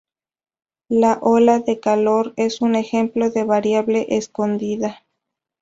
La 0.89 1.19
ola 1.21 1.59
de 1.59 1.79
calor 1.79 2.33
es 2.35 2.61
un 2.61 2.73
ejemplo 2.73 3.29
de 3.29 3.43
variable 3.43 4.07
escondida. 4.09 5.05